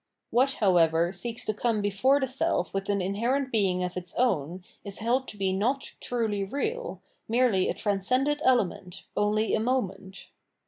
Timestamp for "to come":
1.45-1.79